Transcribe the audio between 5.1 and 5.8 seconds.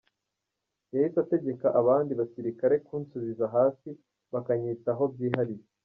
byihariye.”